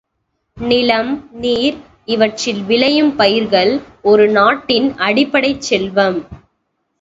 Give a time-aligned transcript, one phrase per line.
[0.57, 1.11] நிலம்
[1.33, 1.77] நீர்
[2.05, 3.73] இவற்றில் விளையும் பயிர்கள்
[4.01, 6.19] ஒரு நாட்டின் அடிப்படைச் செல்வம்.